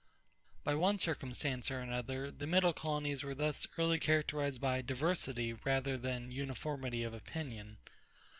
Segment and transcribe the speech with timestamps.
[0.63, 5.95] By one circumstance or another, the Middle colonies were thus early characterized by diversity rather
[5.95, 7.77] than uniformity of opinion.